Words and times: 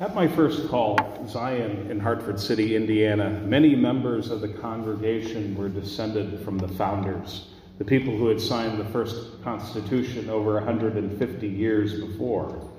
At 0.00 0.14
my 0.14 0.28
first 0.28 0.68
call, 0.68 0.96
Zion 1.26 1.90
in 1.90 1.98
Hartford 1.98 2.38
City, 2.38 2.76
Indiana, 2.76 3.30
many 3.44 3.74
members 3.74 4.30
of 4.30 4.40
the 4.40 4.48
congregation 4.48 5.56
were 5.56 5.68
descended 5.68 6.38
from 6.44 6.56
the 6.56 6.68
founders, 6.68 7.48
the 7.78 7.84
people 7.84 8.16
who 8.16 8.28
had 8.28 8.40
signed 8.40 8.78
the 8.78 8.84
first 8.84 9.42
Constitution 9.42 10.30
over 10.30 10.54
150 10.54 11.48
years 11.48 12.00
before. 12.00 12.70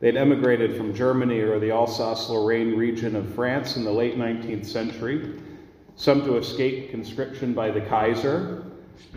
They'd 0.00 0.16
emigrated 0.16 0.76
from 0.76 0.96
Germany 0.96 1.38
or 1.42 1.60
the 1.60 1.70
Alsace 1.70 2.28
Lorraine 2.28 2.76
region 2.76 3.14
of 3.14 3.32
France 3.32 3.76
in 3.76 3.84
the 3.84 3.92
late 3.92 4.18
19th 4.18 4.66
century, 4.66 5.40
some 5.94 6.24
to 6.24 6.38
escape 6.38 6.90
conscription 6.90 7.54
by 7.54 7.70
the 7.70 7.82
Kaiser, 7.82 8.64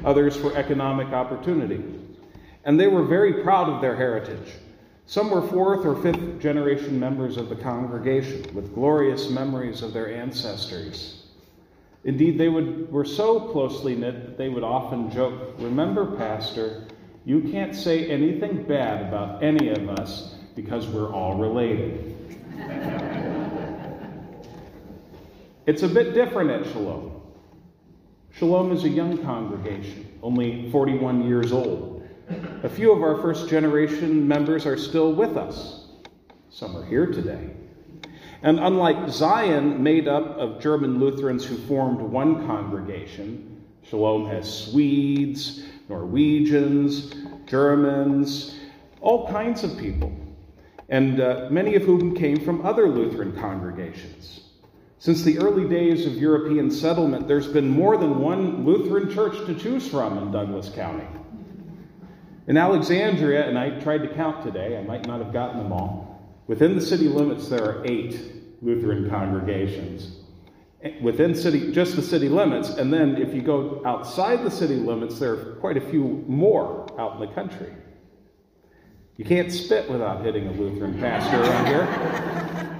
others 0.06 0.38
for 0.38 0.56
economic 0.56 1.08
opportunity. 1.08 1.84
And 2.66 2.80
they 2.80 2.88
were 2.88 3.04
very 3.04 3.42
proud 3.42 3.68
of 3.68 3.82
their 3.82 3.96
heritage. 3.96 4.54
Some 5.10 5.32
were 5.32 5.42
fourth 5.42 5.86
or 5.88 6.00
fifth 6.04 6.40
generation 6.40 7.00
members 7.00 7.38
of 7.38 7.50
the 7.50 7.56
congregation 7.56 8.46
with 8.54 8.76
glorious 8.76 9.28
memories 9.28 9.82
of 9.82 9.92
their 9.92 10.14
ancestors. 10.14 11.24
Indeed, 12.04 12.38
they 12.38 12.48
would, 12.48 12.92
were 12.92 13.06
so 13.06 13.40
closely 13.40 13.96
knit 13.96 14.24
that 14.24 14.38
they 14.38 14.50
would 14.50 14.62
often 14.62 15.10
joke, 15.10 15.56
Remember, 15.58 16.16
Pastor, 16.16 16.86
you 17.26 17.42
can't 17.42 17.76
say 17.76 18.08
anything 18.08 18.62
bad 18.66 19.08
about 19.08 19.42
any 19.42 19.70
of 19.70 19.90
us 19.90 20.36
because 20.56 20.86
we're 20.86 21.12
all 21.12 21.40
related. 21.40 22.16
it's 25.66 25.82
a 25.82 25.88
bit 25.88 26.14
different 26.14 26.52
at 26.52 26.72
Shalom. 26.72 27.20
Shalom 28.34 28.72
is 28.72 28.84
a 28.84 28.90
young 28.90 29.18
congregation, 29.18 30.20
only 30.22 30.70
41 30.70 31.28
years 31.28 31.52
old. 31.52 31.89
A 32.64 32.70
few 32.70 32.92
of 32.92 33.02
our 33.02 33.22
first 33.22 33.50
generation 33.50 34.28
members 34.28 34.66
are 34.66 34.78
still 34.78 35.14
with 35.14 35.36
us. 35.36 35.88
Some 36.50 36.76
are 36.78 36.86
here 36.86 37.08
today. 37.08 37.50
And 38.44 38.60
unlike 38.60 39.10
Zion, 39.10 39.82
made 39.82 40.08
up 40.08 40.38
of 40.38 40.62
German 40.62 41.00
Lutherans 41.00 41.46
who 41.46 41.58
formed 41.58 42.00
one 42.00 42.46
congregation, 42.46 43.64
Shalom 43.84 44.28
has 44.28 44.66
Swedes, 44.66 45.66
Norwegians, 45.90 47.14
Germans, 47.46 48.60
all 49.02 49.28
kinds 49.30 49.64
of 49.64 49.78
people, 49.78 50.16
and 50.90 51.20
uh, 51.20 51.48
many 51.50 51.76
of 51.76 51.84
whom 51.84 52.16
came 52.16 52.40
from 52.40 52.66
other 52.66 52.88
Lutheran 52.88 53.32
congregations. 53.34 54.42
Since 55.00 55.24
the 55.24 55.40
early 55.40 55.68
days 55.68 56.06
of 56.06 56.14
European 56.14 56.70
settlement, 56.70 57.28
there's 57.28 57.48
been 57.48 57.70
more 57.70 57.98
than 57.98 58.20
one 58.20 58.66
Lutheran 58.66 59.10
church 59.10 59.38
to 59.48 59.56
choose 59.56 59.88
from 59.88 60.18
in 60.18 60.32
Douglas 60.32 60.70
County. 60.70 61.08
In 62.50 62.58
Alexandria, 62.58 63.48
and 63.48 63.60
I 63.60 63.80
tried 63.80 64.00
to 64.00 64.08
count 64.08 64.44
today, 64.44 64.76
I 64.76 64.82
might 64.82 65.06
not 65.06 65.22
have 65.24 65.32
gotten 65.32 65.60
them 65.60 65.72
all, 65.72 66.20
within 66.48 66.74
the 66.74 66.82
city 66.82 67.08
limits 67.08 67.48
there 67.48 67.64
are 67.64 67.86
eight 67.86 68.20
Lutheran 68.64 69.08
congregations. 69.08 70.18
Eh, 70.82 70.94
within 71.00 71.36
city, 71.36 71.72
just 71.72 71.96
the 71.96 72.02
city 72.02 72.28
limits, 72.28 72.70
and 72.70 72.92
then 72.92 73.22
if 73.22 73.36
you 73.36 73.44
go 73.44 73.84
outside 73.86 74.44
the 74.44 74.50
city 74.50 74.78
limits, 74.78 75.20
there 75.20 75.34
are 75.34 75.56
quite 75.60 75.78
a 75.78 75.82
few 75.92 76.26
more 76.28 76.88
out 77.00 77.14
in 77.14 77.20
the 77.20 77.28
country. 77.36 77.72
You 79.18 79.26
can't 79.26 79.52
spit 79.52 79.88
without 79.88 80.26
hitting 80.26 80.48
a 80.48 80.52
Lutheran 80.54 81.00
pastor 81.00 81.44
around 81.44 81.68
here. 81.68 82.80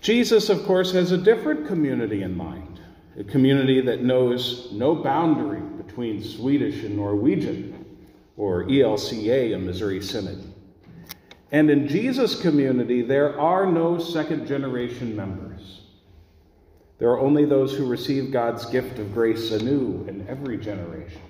Jesus, 0.00 0.48
of 0.48 0.64
course, 0.64 0.90
has 0.90 1.12
a 1.12 1.18
different 1.18 1.68
community 1.68 2.22
in 2.22 2.36
mind, 2.36 2.80
a 3.16 3.22
community 3.22 3.80
that 3.82 4.02
knows 4.02 4.72
no 4.72 4.96
boundary 4.96 5.60
between 5.60 6.24
Swedish 6.24 6.82
and 6.82 6.96
Norwegian 6.96 7.83
or 8.36 8.64
ELCA 8.64 9.52
in 9.52 9.64
Missouri 9.64 10.02
Synod. 10.02 10.52
And 11.52 11.70
in 11.70 11.86
Jesus' 11.86 12.40
community, 12.40 13.02
there 13.02 13.38
are 13.38 13.66
no 13.66 13.98
second 13.98 14.46
generation 14.46 15.14
members. 15.14 15.82
There 16.98 17.10
are 17.10 17.20
only 17.20 17.44
those 17.44 17.72
who 17.74 17.86
receive 17.86 18.32
God's 18.32 18.66
gift 18.66 18.98
of 18.98 19.14
grace 19.14 19.52
anew 19.52 20.04
in 20.08 20.26
every 20.28 20.56
generation. 20.56 21.20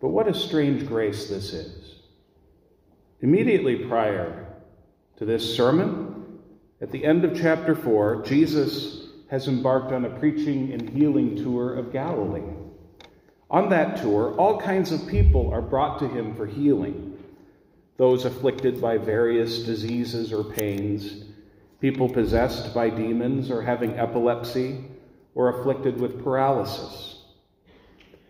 But 0.00 0.08
what 0.08 0.28
a 0.28 0.34
strange 0.34 0.86
grace 0.86 1.28
this 1.28 1.52
is. 1.52 1.96
Immediately 3.20 3.86
prior 3.86 4.46
to 5.16 5.24
this 5.24 5.56
sermon, 5.56 6.40
at 6.80 6.90
the 6.90 7.04
end 7.04 7.24
of 7.24 7.38
chapter 7.38 7.74
4, 7.74 8.22
Jesus 8.22 9.08
has 9.30 9.48
embarked 9.48 9.92
on 9.92 10.04
a 10.04 10.18
preaching 10.18 10.72
and 10.72 10.88
healing 10.90 11.36
tour 11.36 11.74
of 11.74 11.92
Galilee. 11.92 12.42
On 13.54 13.68
that 13.68 13.98
tour, 13.98 14.34
all 14.36 14.60
kinds 14.60 14.90
of 14.90 15.06
people 15.06 15.48
are 15.52 15.62
brought 15.62 16.00
to 16.00 16.08
him 16.08 16.34
for 16.34 16.44
healing 16.44 17.16
those 17.96 18.24
afflicted 18.24 18.80
by 18.80 18.98
various 18.98 19.60
diseases 19.60 20.32
or 20.32 20.42
pains, 20.42 21.22
people 21.80 22.08
possessed 22.08 22.74
by 22.74 22.90
demons 22.90 23.52
or 23.52 23.62
having 23.62 23.96
epilepsy, 23.96 24.84
or 25.36 25.60
afflicted 25.60 26.00
with 26.00 26.24
paralysis. 26.24 27.22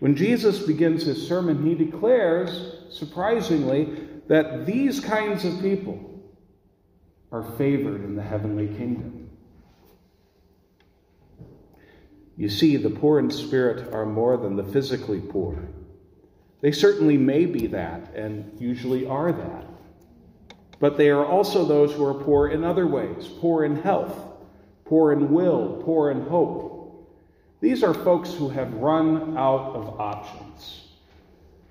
When 0.01 0.15
Jesus 0.15 0.67
begins 0.67 1.05
his 1.05 1.27
sermon, 1.27 1.65
he 1.65 1.75
declares, 1.75 2.75
surprisingly, 2.91 4.07
that 4.29 4.67
these 4.67 5.01
kinds 5.01 5.47
of 5.47 5.59
people 5.63 6.23
are 7.33 7.45
favored 7.57 8.05
in 8.05 8.15
the 8.15 8.23
heavenly 8.23 8.67
kingdom. 8.67 9.24
You 12.37 12.49
see, 12.49 12.77
the 12.77 12.91
poor 12.91 13.19
in 13.19 13.31
spirit 13.31 13.93
are 13.93 14.07
more 14.07 14.37
than 14.37 14.57
the 14.57 14.65
physically 14.65 15.21
poor. 15.21 15.57
They 16.61 16.73
certainly 16.73 17.17
may 17.17 17.47
be 17.47 17.67
that, 17.69 18.15
and 18.15 18.61
usually 18.61 19.07
are 19.07 19.33
that. 19.33 19.67
But 20.81 20.97
they 20.97 21.11
are 21.11 21.25
also 21.25 21.65
those 21.65 21.93
who 21.93 22.05
are 22.05 22.15
poor 22.15 22.49
in 22.49 22.65
other 22.65 22.87
ways 22.87 23.29
poor 23.41 23.65
in 23.65 23.77
health, 23.77 24.19
poor 24.85 25.13
in 25.13 25.31
will, 25.31 25.83
poor 25.85 26.11
in 26.11 26.27
hope. 26.27 27.11
These 27.61 27.83
are 27.83 27.95
folks 27.95 28.33
who 28.35 28.49
have 28.49 28.75
run 28.75 29.37
out 29.37 29.75
of 29.75 30.01
options. 30.01 30.89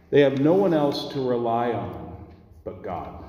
They 0.10 0.22
have 0.22 0.40
no 0.40 0.54
one 0.54 0.74
else 0.74 1.12
to 1.14 1.28
rely 1.28 1.72
on 1.72 2.14
but 2.64 2.84
God. 2.84 3.24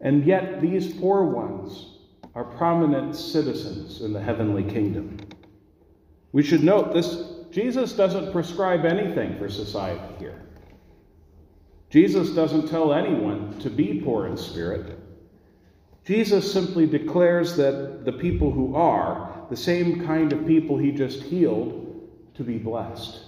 And 0.00 0.24
yet, 0.24 0.60
these 0.60 0.92
poor 0.94 1.24
ones 1.24 1.98
are 2.34 2.44
prominent 2.44 3.16
citizens 3.16 4.00
in 4.00 4.12
the 4.12 4.20
heavenly 4.20 4.62
kingdom. 4.62 5.16
We 6.32 6.42
should 6.42 6.62
note 6.62 6.92
this 6.92 7.24
Jesus 7.50 7.92
doesn't 7.92 8.32
prescribe 8.32 8.84
anything 8.84 9.38
for 9.38 9.48
society 9.48 10.14
here. 10.18 10.42
Jesus 11.90 12.30
doesn't 12.30 12.68
tell 12.68 12.92
anyone 12.92 13.58
to 13.60 13.70
be 13.70 14.02
poor 14.04 14.26
in 14.26 14.36
spirit. 14.36 14.98
Jesus 16.04 16.50
simply 16.50 16.86
declares 16.86 17.56
that 17.56 18.04
the 18.04 18.12
people 18.12 18.50
who 18.50 18.74
are, 18.74 19.46
the 19.50 19.56
same 19.56 20.04
kind 20.06 20.32
of 20.32 20.46
people 20.46 20.76
he 20.76 20.92
just 20.92 21.22
healed, 21.22 22.08
to 22.34 22.44
be 22.44 22.58
blessed. 22.58 23.20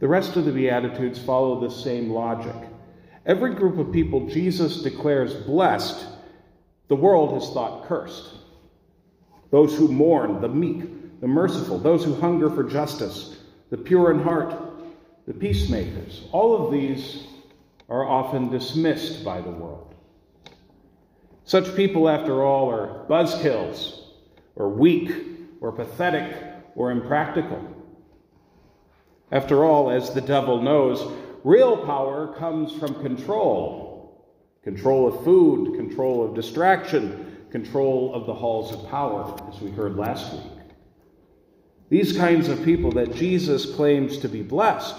The 0.00 0.08
rest 0.08 0.36
of 0.36 0.44
the 0.44 0.52
Beatitudes 0.52 1.18
follow 1.18 1.60
the 1.60 1.74
same 1.74 2.10
logic. 2.10 2.54
Every 3.26 3.54
group 3.54 3.78
of 3.78 3.92
people 3.92 4.28
Jesus 4.28 4.82
declares 4.82 5.34
blessed, 5.34 6.06
the 6.88 6.96
world 6.96 7.34
has 7.34 7.50
thought 7.50 7.86
cursed 7.86 8.37
those 9.50 9.76
who 9.76 9.88
mourn, 9.88 10.40
the 10.40 10.48
meek, 10.48 11.20
the 11.20 11.28
merciful, 11.28 11.78
those 11.78 12.04
who 12.04 12.14
hunger 12.14 12.50
for 12.50 12.62
justice, 12.62 13.36
the 13.70 13.76
pure 13.76 14.10
in 14.10 14.20
heart, 14.20 14.54
the 15.26 15.34
peacemakers. 15.34 16.22
All 16.32 16.64
of 16.64 16.72
these 16.72 17.24
are 17.88 18.08
often 18.08 18.50
dismissed 18.50 19.24
by 19.24 19.40
the 19.40 19.50
world. 19.50 19.94
Such 21.44 21.74
people, 21.74 22.08
after 22.08 22.42
all, 22.42 22.70
are 22.70 23.06
buzzkills, 23.08 24.00
or 24.54 24.68
weak, 24.68 25.10
or 25.60 25.72
pathetic, 25.72 26.36
or 26.74 26.90
impractical. 26.90 27.74
After 29.32 29.64
all, 29.64 29.90
as 29.90 30.12
the 30.12 30.20
devil 30.20 30.62
knows, 30.62 31.10
real 31.44 31.84
power 31.84 32.34
comes 32.34 32.72
from 32.72 32.94
control 33.02 33.88
control 34.64 35.08
of 35.08 35.24
food, 35.24 35.76
control 35.76 36.22
of 36.22 36.34
distraction, 36.34 37.27
control 37.50 38.14
of 38.14 38.26
the 38.26 38.34
halls 38.34 38.72
of 38.72 38.88
power, 38.88 39.36
as 39.48 39.60
we 39.60 39.70
heard 39.70 39.96
last 39.96 40.32
week. 40.32 40.52
These 41.88 42.16
kinds 42.16 42.48
of 42.48 42.64
people 42.64 42.92
that 42.92 43.14
Jesus 43.14 43.74
claims 43.74 44.18
to 44.18 44.28
be 44.28 44.42
blessed 44.42 44.96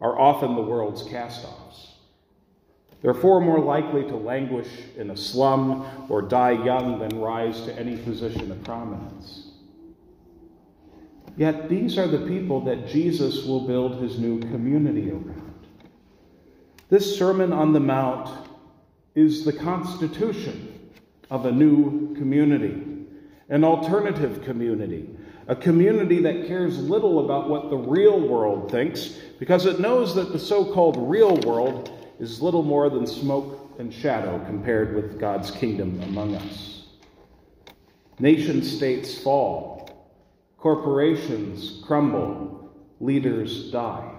are 0.00 0.18
often 0.18 0.54
the 0.54 0.62
world's 0.62 1.02
cast 1.02 1.44
offs. 1.44 1.88
They're 3.02 3.14
far 3.14 3.40
more 3.40 3.60
likely 3.60 4.02
to 4.04 4.16
languish 4.16 4.68
in 4.96 5.10
a 5.10 5.16
slum 5.16 6.06
or 6.08 6.22
die 6.22 6.64
young 6.64 6.98
than 6.98 7.20
rise 7.20 7.62
to 7.62 7.74
any 7.78 7.96
position 7.96 8.50
of 8.50 8.62
prominence. 8.64 9.52
Yet 11.36 11.68
these 11.68 11.98
are 11.98 12.08
the 12.08 12.26
people 12.26 12.60
that 12.62 12.88
Jesus 12.88 13.44
will 13.44 13.66
build 13.66 14.02
his 14.02 14.18
new 14.18 14.40
community 14.40 15.10
around. 15.10 15.66
This 16.88 17.16
Sermon 17.16 17.52
on 17.52 17.72
the 17.72 17.80
Mount 17.80 18.48
is 19.14 19.44
the 19.44 19.52
constitution 19.52 20.77
of 21.30 21.46
a 21.46 21.52
new 21.52 22.14
community, 22.14 23.06
an 23.48 23.64
alternative 23.64 24.42
community, 24.44 25.08
a 25.46 25.56
community 25.56 26.20
that 26.22 26.46
cares 26.46 26.78
little 26.78 27.24
about 27.24 27.48
what 27.48 27.70
the 27.70 27.76
real 27.76 28.20
world 28.20 28.70
thinks 28.70 29.18
because 29.38 29.66
it 29.66 29.80
knows 29.80 30.14
that 30.14 30.32
the 30.32 30.38
so 30.38 30.72
called 30.72 30.96
real 31.10 31.36
world 31.38 31.90
is 32.18 32.42
little 32.42 32.62
more 32.62 32.90
than 32.90 33.06
smoke 33.06 33.74
and 33.78 33.92
shadow 33.92 34.44
compared 34.44 34.94
with 34.94 35.18
God's 35.18 35.50
kingdom 35.50 36.00
among 36.02 36.34
us. 36.34 36.86
Nation 38.18 38.62
states 38.62 39.16
fall, 39.22 39.88
corporations 40.58 41.82
crumble, 41.86 42.74
leaders 43.00 43.70
die. 43.70 44.12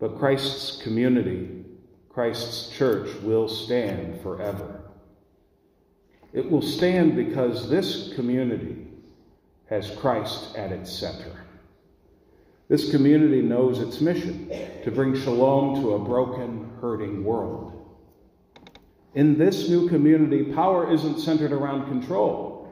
But 0.00 0.18
Christ's 0.18 0.82
community, 0.82 1.64
Christ's 2.08 2.70
church, 2.76 3.14
will 3.22 3.48
stand 3.48 4.20
forever. 4.22 4.91
It 6.32 6.50
will 6.50 6.62
stand 6.62 7.14
because 7.14 7.68
this 7.68 8.12
community 8.14 8.86
has 9.68 9.90
Christ 9.96 10.56
at 10.56 10.72
its 10.72 10.90
center. 10.90 11.44
This 12.68 12.90
community 12.90 13.42
knows 13.42 13.80
its 13.80 14.00
mission 14.00 14.48
to 14.82 14.90
bring 14.90 15.14
shalom 15.14 15.82
to 15.82 15.92
a 15.92 15.98
broken, 15.98 16.70
hurting 16.80 17.22
world. 17.22 17.78
In 19.14 19.36
this 19.36 19.68
new 19.68 19.88
community, 19.90 20.52
power 20.54 20.90
isn't 20.90 21.20
centered 21.20 21.52
around 21.52 21.86
control. 21.86 22.62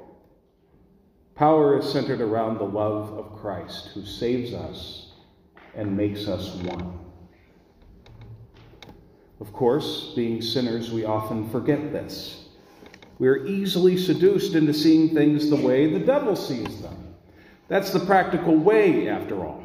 Power 1.35 1.79
is 1.79 1.91
centered 1.91 2.23
around 2.23 2.59
the 2.59 2.65
love 2.65 3.13
of 3.13 3.41
Christ, 3.41 3.91
who 3.95 4.06
saves 4.06 4.55
us 4.55 5.13
and 5.75 5.97
makes 5.97 6.29
us 6.29 6.55
one. 6.55 6.99
Of 9.39 9.53
course, 9.53 10.13
being 10.17 10.41
sinners, 10.41 10.91
we 10.91 11.05
often 11.05 11.49
forget 11.51 11.93
this. 11.93 12.40
We 13.20 13.28
are 13.28 13.46
easily 13.46 13.99
seduced 13.99 14.55
into 14.55 14.72
seeing 14.72 15.14
things 15.14 15.50
the 15.50 15.56
way 15.56 15.93
the 15.93 15.99
devil 15.99 16.34
sees 16.34 16.81
them. 16.81 17.14
That's 17.69 17.93
the 17.93 18.00
practical 18.00 18.56
way, 18.56 19.08
after 19.08 19.44
all. 19.44 19.62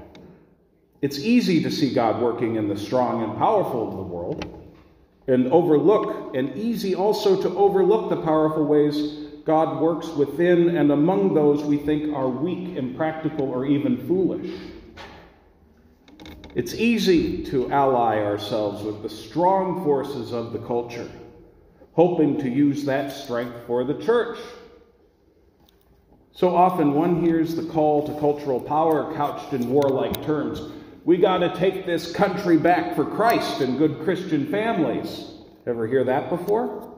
It's 1.02 1.20
easy 1.20 1.64
to 1.64 1.72
see 1.72 1.94
God 1.94 2.22
working 2.22 2.58
in 2.58 2.68
the 2.68 2.76
strong 2.76 3.24
and 3.24 3.38
powerful 3.38 3.88
of 3.88 3.96
the 3.96 4.04
world 4.04 4.74
and 5.28 5.48
overlook, 5.54 6.36
and 6.36 6.54
easy 6.58 6.96
also 6.96 7.42
to 7.42 7.50
overlook 7.58 8.10
the 8.10 8.22
powerful 8.22 8.66
ways 8.66 9.30
God 9.46 9.82
works 9.82 10.10
within 10.10 10.76
and 10.76 10.92
among 10.92 11.34
those 11.34 11.64
we 11.64 11.78
think 11.78 12.14
are 12.14 12.28
weak, 12.28 12.76
impractical, 12.76 13.50
or 13.50 13.66
even 13.66 14.06
foolish. 14.06 14.52
It's 16.56 16.74
easy 16.74 17.46
to 17.46 17.72
ally 17.72 18.18
ourselves 18.18 18.84
with 18.84 19.02
the 19.02 19.10
strong 19.10 19.82
forces 19.86 20.34
of 20.34 20.52
the 20.52 20.60
culture, 20.60 21.10
hoping 21.96 22.38
to 22.40 22.50
use 22.50 22.86
that 22.86 23.12
strength 23.12 23.56
for 23.68 23.84
the 23.84 23.96
church. 24.04 24.38
So 26.32 26.56
often 26.56 26.94
one 26.94 27.24
hears 27.24 27.56
the 27.56 27.64
call 27.64 28.06
to 28.08 28.20
cultural 28.20 28.60
power 28.60 29.14
couched 29.16 29.54
in 29.54 29.70
warlike 29.70 30.24
terms 30.26 30.62
we 31.06 31.18
got 31.18 31.38
to 31.38 31.56
take 31.56 31.86
this 31.86 32.12
country 32.12 32.58
back 32.58 32.96
for 32.96 33.06
Christ 33.06 33.62
and 33.62 33.78
good 33.78 34.00
Christian 34.00 34.48
families. 34.48 35.34
Ever 35.68 35.86
hear 35.86 36.04
that 36.04 36.30
before? 36.32 36.92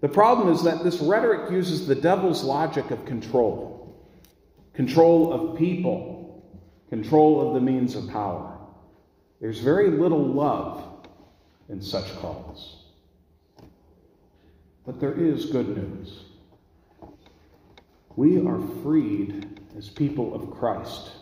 The 0.00 0.08
problem 0.08 0.52
is 0.52 0.64
that 0.64 0.82
this 0.82 0.98
rhetoric 0.98 1.52
uses 1.52 1.86
the 1.86 1.94
devil's 1.94 2.42
logic 2.42 2.90
of 2.90 3.06
control 3.06 3.70
control 4.74 5.32
of 5.32 5.58
people, 5.58 6.42
control 6.88 7.46
of 7.46 7.54
the 7.54 7.60
means 7.60 7.94
of 7.94 8.08
power. 8.08 8.58
There's 9.38 9.58
very 9.58 9.90
little 9.90 10.26
love 10.26 11.06
in 11.68 11.82
such 11.82 12.10
calls. 12.16 12.81
But 14.84 15.00
there 15.00 15.12
is 15.12 15.46
good 15.46 15.76
news. 15.76 16.24
We 18.16 18.44
are 18.46 18.60
freed 18.82 19.60
as 19.76 19.88
people 19.88 20.34
of 20.34 20.50
Christ 20.50 21.12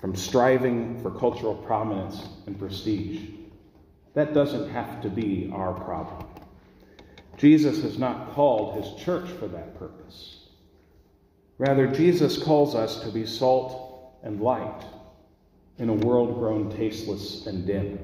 from 0.00 0.14
striving 0.14 1.00
for 1.02 1.10
cultural 1.10 1.54
prominence 1.54 2.22
and 2.46 2.58
prestige. 2.58 3.30
That 4.14 4.32
doesn't 4.32 4.70
have 4.70 5.02
to 5.02 5.10
be 5.10 5.50
our 5.52 5.72
problem. 5.72 6.28
Jesus 7.36 7.82
has 7.82 7.98
not 7.98 8.32
called 8.32 8.82
his 8.82 9.02
church 9.02 9.28
for 9.28 9.48
that 9.48 9.78
purpose. 9.78 10.48
Rather, 11.58 11.86
Jesus 11.86 12.42
calls 12.42 12.74
us 12.74 13.00
to 13.02 13.10
be 13.10 13.26
salt 13.26 14.18
and 14.22 14.40
light 14.40 14.84
in 15.78 15.88
a 15.88 15.94
world 15.94 16.34
grown 16.34 16.70
tasteless 16.70 17.46
and 17.46 17.66
dim. 17.66 17.98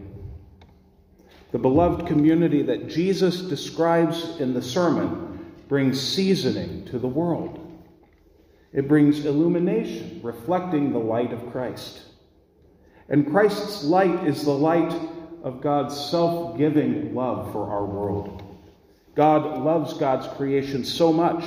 The 1.53 1.59
beloved 1.59 2.07
community 2.07 2.63
that 2.63 2.89
Jesus 2.89 3.41
describes 3.41 4.39
in 4.41 4.55
the 4.55 4.63
sermon 4.63 5.53
brings 5.69 6.01
seasoning 6.01 6.85
to 6.87 6.99
the 6.99 7.09
world. 7.09 7.59
It 8.73 8.87
brings 8.87 9.25
illumination, 9.25 10.21
reflecting 10.23 10.93
the 10.93 10.99
light 10.99 11.33
of 11.33 11.51
Christ. 11.51 12.03
And 13.09 13.29
Christ's 13.29 13.85
light 13.85 14.27
is 14.27 14.45
the 14.45 14.53
light 14.53 14.93
of 15.43 15.61
God's 15.61 15.99
self 15.99 16.57
giving 16.57 17.15
love 17.15 17.51
for 17.51 17.69
our 17.69 17.85
world. 17.85 18.43
God 19.17 19.65
loves 19.65 19.95
God's 19.95 20.29
creation 20.37 20.85
so 20.85 21.13
much 21.13 21.45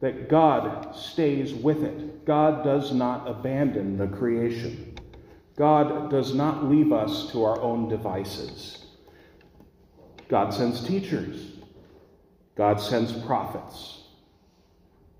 that 0.00 0.28
God 0.28 0.96
stays 0.96 1.54
with 1.54 1.84
it. 1.84 2.24
God 2.24 2.64
does 2.64 2.92
not 2.92 3.28
abandon 3.28 3.96
the 3.96 4.08
creation. 4.08 4.98
God 5.56 6.10
does 6.10 6.34
not 6.34 6.64
leave 6.64 6.92
us 6.92 7.30
to 7.32 7.44
our 7.44 7.60
own 7.60 7.88
devices. 7.88 8.79
God 10.30 10.54
sends 10.54 10.86
teachers. 10.86 11.44
God 12.56 12.80
sends 12.80 13.12
prophets. 13.12 14.04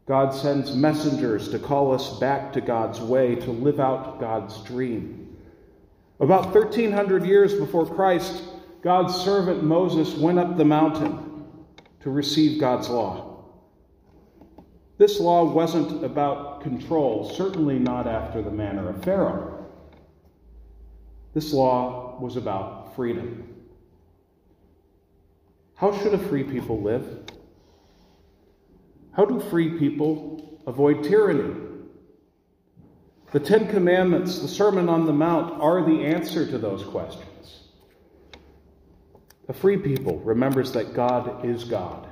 God 0.07 0.33
sends 0.33 0.75
messengers 0.75 1.49
to 1.51 1.59
call 1.59 1.93
us 1.93 2.19
back 2.21 2.53
to 2.53 2.61
God's 2.61 3.01
way, 3.01 3.35
to 3.35 3.51
live 3.51 3.81
out 3.81 4.21
God's 4.21 4.63
dream. 4.63 5.37
About 6.21 6.55
1,300 6.55 7.25
years 7.25 7.55
before 7.55 7.87
Christ, 7.87 8.45
God's 8.83 9.17
servant 9.17 9.65
Moses 9.65 10.15
went 10.15 10.39
up 10.39 10.57
the 10.57 10.65
mountain 10.65 11.45
to 12.01 12.11
receive 12.11 12.61
God's 12.61 12.89
law. 12.89 13.45
This 14.97 15.19
law 15.19 15.45
wasn't 15.45 16.05
about 16.05 16.61
control, 16.61 17.29
certainly 17.31 17.81
not 17.81 18.07
after 18.07 18.43
the 18.43 18.51
manner 18.51 18.91
of 18.91 19.03
Pharaoh. 19.03 19.67
This 21.35 21.53
law 21.53 22.19
was 22.21 22.37
about 22.37 22.95
freedom. 22.95 23.60
How 25.81 25.97
should 25.97 26.13
a 26.13 26.19
free 26.19 26.45
people 26.45 26.83
live? 26.83 27.07
How 29.13 29.25
do 29.25 29.41
free 29.41 29.79
people 29.79 30.61
avoid 30.67 31.03
tyranny? 31.05 31.55
The 33.33 33.41
Ten 33.41 33.67
Commandments, 33.67 34.41
the 34.41 34.49
Sermon 34.49 34.91
on 34.91 35.07
the 35.07 35.15
Mount, 35.15 35.59
are 35.59 35.83
the 35.83 36.05
answer 36.05 36.47
to 36.47 36.59
those 36.59 36.85
questions. 36.85 37.63
A 39.49 39.55
free 39.55 39.79
people 39.79 40.19
remembers 40.19 40.71
that 40.73 40.93
God 40.93 41.47
is 41.47 41.65
God, 41.65 42.07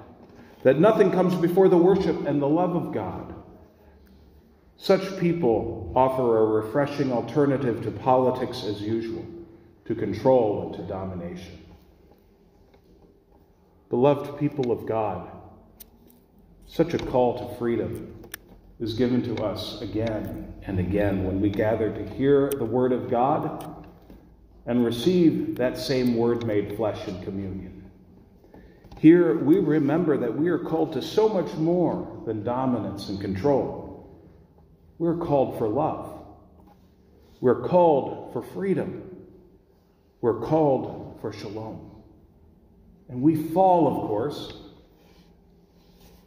that 0.63 0.81
nothing 0.81 1.11
comes 1.11 1.35
before 1.35 1.69
the 1.69 1.77
worship 1.77 2.27
and 2.27 2.41
the 2.41 2.49
love 2.49 2.75
of 2.75 2.95
God. 2.95 3.35
Such 4.79 5.21
people 5.21 5.93
offer 5.95 6.39
a 6.39 6.63
refreshing 6.65 7.13
alternative 7.13 7.83
to 7.83 7.91
politics 7.91 8.65
as 8.65 8.81
usual, 8.81 9.27
to 9.85 9.95
control 9.95 10.69
and 10.69 10.75
to 10.77 10.83
domination. 10.91 11.68
Beloved 13.91 14.39
people 14.39 14.71
of 14.71 14.85
God, 14.85 15.31
such 16.67 16.93
a 16.93 16.99
call 16.99 17.39
to 17.39 17.57
freedom 17.57 18.15
is 18.81 18.95
given 18.95 19.23
to 19.23 19.43
us 19.43 19.81
again 19.81 20.53
and 20.63 20.79
again 20.79 21.25
when 21.25 21.41
we 21.41 21.49
gather 21.49 21.91
to 21.91 22.09
hear 22.15 22.51
the 22.51 22.65
Word 22.65 22.93
of 22.93 23.11
God 23.11 23.87
and 24.67 24.85
receive 24.85 25.57
that 25.57 25.79
same 25.79 26.17
Word 26.17 26.47
made 26.47 26.77
flesh 26.77 27.09
in 27.09 27.23
communion. 27.23 27.91
Here 28.99 29.39
we 29.39 29.59
remember 29.59 30.19
that 30.19 30.37
we 30.37 30.49
are 30.49 30.59
called 30.59 30.93
to 30.93 31.03
so 31.03 31.29
much 31.29 31.53
more 31.55 32.23
than 32.27 32.45
dominance 32.45 33.09
and 33.09 33.19
control. 33.21 33.89
We're 34.99 35.17
called 35.17 35.57
for 35.57 35.69
love. 35.69 36.27
We're 37.41 37.63
called 37.63 38.33
for 38.33 38.43
freedom. 38.43 39.17
We're 40.21 40.41
called 40.41 41.19
for 41.21 41.33
shalom. 41.33 41.98
And 43.09 43.23
we 43.23 43.35
fall, 43.35 43.87
of 43.87 44.09
course, 44.09 44.53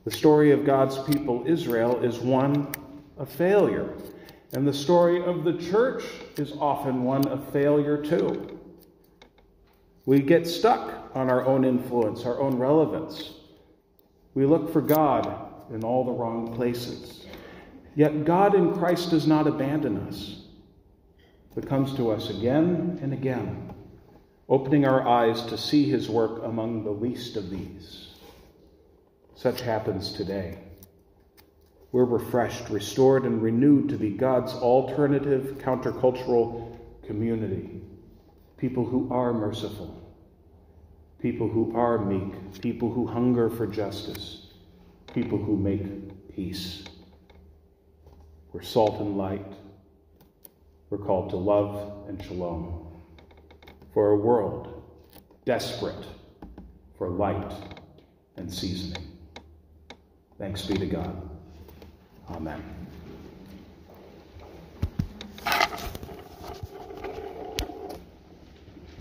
the 0.03 0.11
story 0.11 0.51
of 0.51 0.65
God's 0.65 0.97
people, 1.03 1.43
Israel, 1.45 2.03
is 2.03 2.17
one 2.17 2.73
of 3.17 3.29
failure. 3.29 3.93
And 4.53 4.67
the 4.67 4.73
story 4.73 5.23
of 5.23 5.43
the 5.43 5.53
church 5.53 6.03
is 6.37 6.53
often 6.53 7.03
one 7.03 7.27
of 7.27 7.51
failure, 7.53 8.03
too. 8.03 8.59
We 10.05 10.19
get 10.19 10.47
stuck 10.47 11.11
on 11.15 11.29
our 11.29 11.45
own 11.45 11.63
influence, 11.63 12.25
our 12.25 12.39
own 12.39 12.57
relevance. 12.57 13.35
We 14.33 14.45
look 14.45 14.73
for 14.73 14.81
God 14.81 15.51
in 15.71 15.83
all 15.83 16.03
the 16.03 16.11
wrong 16.11 16.55
places. 16.55 17.25
Yet 17.95 18.25
God 18.25 18.55
in 18.55 18.73
Christ 18.73 19.11
does 19.11 19.27
not 19.27 19.47
abandon 19.47 19.97
us, 20.07 20.43
but 21.53 21.67
comes 21.67 21.93
to 21.95 22.09
us 22.09 22.29
again 22.29 22.99
and 23.01 23.13
again, 23.13 23.70
opening 24.51 24.85
our 24.85 25.07
eyes 25.07 25.43
to 25.43 25.57
see 25.57 25.89
his 25.89 26.09
work 26.09 26.43
among 26.43 26.83
the 26.83 26.91
least 26.91 27.37
of 27.37 27.49
these. 27.49 28.09
Such 29.33 29.61
happens 29.61 30.11
today. 30.11 30.57
We're 31.93 32.03
refreshed, 32.03 32.69
restored, 32.69 33.23
and 33.23 33.41
renewed 33.41 33.87
to 33.89 33.97
be 33.97 34.09
God's 34.09 34.51
alternative 34.51 35.57
countercultural 35.59 36.77
community. 37.07 37.81
People 38.57 38.85
who 38.85 39.07
are 39.09 39.33
merciful, 39.33 39.97
people 41.19 41.47
who 41.47 41.73
are 41.73 41.97
meek, 41.97 42.61
people 42.61 42.91
who 42.91 43.07
hunger 43.07 43.49
for 43.49 43.65
justice, 43.65 44.47
people 45.13 45.37
who 45.37 45.55
make 45.55 46.35
peace. 46.35 46.83
We're 48.51 48.63
salt 48.63 48.99
and 48.99 49.17
light. 49.17 49.53
We're 50.89 50.97
called 50.97 51.29
to 51.29 51.37
love 51.37 52.09
and 52.09 52.21
shalom 52.21 52.80
for 53.93 54.11
a 54.11 54.15
world 54.15 54.81
desperate 55.45 56.05
for 56.97 57.09
light 57.09 57.53
and 58.37 58.51
seasoning. 58.51 59.07
Thanks 60.37 60.65
be 60.65 60.75
to 60.75 60.85
God. 60.85 61.29
Amen. 62.29 62.87